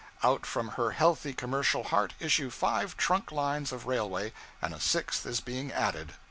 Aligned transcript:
Out 0.23 0.47
from 0.47 0.69
her 0.69 0.93
healthy 0.97 1.31
commercial 1.31 1.83
heart 1.83 2.15
issue 2.19 2.49
five 2.49 2.97
trunk 2.97 3.31
lines 3.31 3.71
of 3.71 3.85
railway; 3.85 4.33
and 4.59 4.73
a 4.73 4.79
sixth 4.79 5.27
is 5.27 5.41
being 5.41 5.71
added. 5.71 6.15